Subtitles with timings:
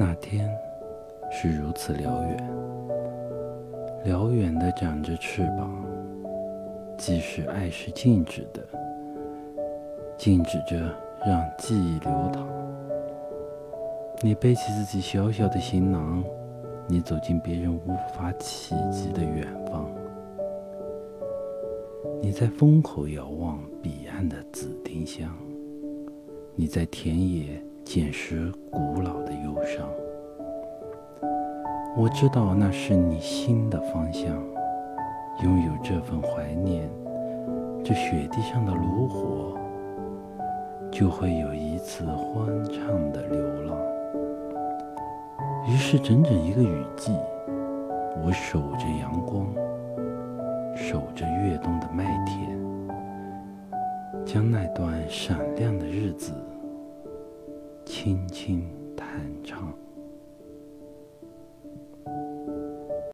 [0.00, 0.48] 那天
[1.28, 2.50] 是如此辽远，
[4.04, 5.84] 辽远的长着翅膀，
[6.96, 8.64] 即使爱是静止的，
[10.16, 10.94] 静止着
[11.26, 12.46] 让记忆流淌。
[14.22, 16.22] 你背起自己小小的行囊，
[16.86, 19.90] 你走进别人无法企及的远方。
[22.22, 25.36] 你在风口遥望彼岸的紫丁香，
[26.54, 27.60] 你在田野。
[27.84, 29.87] 捡拾古老的忧伤，
[32.00, 34.32] 我知道那是你心的方向。
[35.42, 36.88] 拥有这份怀念，
[37.84, 39.58] 这雪地上的炉火，
[40.92, 43.76] 就会有一次欢畅的流浪。
[45.66, 47.12] 于是，整整一个雨季，
[48.24, 49.52] 我守着阳光，
[50.76, 52.56] 守着越冬的麦田，
[54.24, 56.32] 将那段闪亮的日子。
[57.84, 58.64] 轻轻
[58.96, 59.08] 弹
[59.42, 59.72] 唱。